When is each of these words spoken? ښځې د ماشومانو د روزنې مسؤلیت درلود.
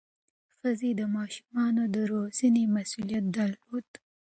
ښځې 0.59 0.89
د 0.99 1.01
ماشومانو 1.17 1.83
د 1.93 1.95
روزنې 2.11 2.63
مسؤلیت 2.75 3.25
درلود. 3.37 3.87